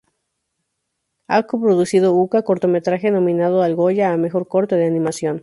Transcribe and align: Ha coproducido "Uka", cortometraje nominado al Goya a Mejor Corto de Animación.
Ha 1.27 1.43
coproducido 1.43 2.13
"Uka", 2.15 2.41
cortometraje 2.41 3.11
nominado 3.11 3.61
al 3.61 3.75
Goya 3.75 4.11
a 4.13 4.17
Mejor 4.17 4.47
Corto 4.47 4.73
de 4.75 4.87
Animación. 4.87 5.39